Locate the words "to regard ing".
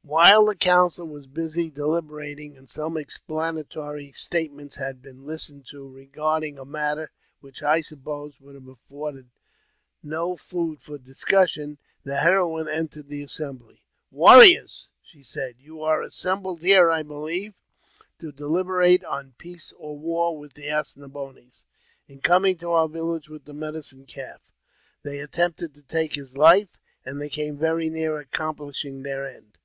5.72-6.58